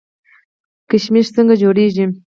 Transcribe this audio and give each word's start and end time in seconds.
کشمش 0.89 1.27
څنګه 1.35 1.55
جوړیږي؟ 1.61 2.05